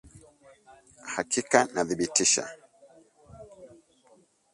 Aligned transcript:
Hakika 1.13 1.57
nathibitisha 1.73 2.43